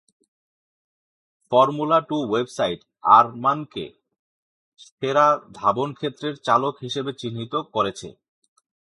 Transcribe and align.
Formula 1.51 1.99
Two 2.09 2.17
website 2.23 2.79
আরমানকে 3.17 3.85
"সেরা 4.79 5.25
ধাবনক্ষেত্রের 5.53 6.35
চালক" 6.47 6.75
হিসেবে 6.85 7.11
চিহ্নিত 7.13 7.53
করেছে। 7.75 8.07